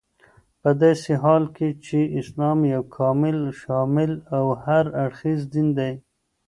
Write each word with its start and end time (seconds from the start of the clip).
پداسي 0.61 1.13
حال 1.23 1.43
كې 1.55 1.69
چې 1.85 1.99
اسلام 2.19 2.59
يو 2.73 2.83
كامل، 2.95 3.37
شامل 3.61 4.11
او 4.35 4.45
هر 4.63 4.85
اړخيز 5.03 5.41
دين 5.53 5.67
دى 5.77 5.91